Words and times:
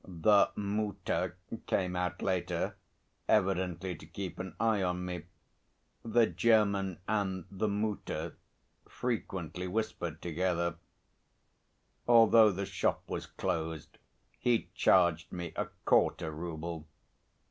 The 0.07 0.49
Mutter 0.55 1.37
came 1.67 1.95
out 1.95 2.23
later, 2.23 2.75
evidently 3.29 3.95
to 3.97 4.05
keep 4.07 4.39
an 4.39 4.55
eye 4.59 4.81
on 4.81 5.05
me. 5.05 5.25
The 6.03 6.25
German 6.25 6.99
and 7.07 7.45
the 7.51 7.67
Mutter 7.67 8.35
frequently 8.89 9.67
whispered 9.67 10.19
together. 10.19 10.77
Although 12.07 12.51
the 12.51 12.65
shop 12.65 13.03
was 13.07 13.27
closed 13.27 13.99
he 14.39 14.69
charged 14.73 15.31
me 15.31 15.53
a 15.55 15.67
quarter 15.85 16.31
rouble! 16.31 16.87